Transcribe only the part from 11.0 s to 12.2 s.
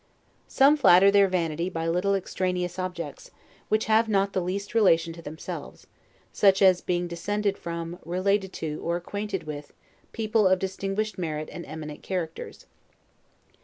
merit and eminent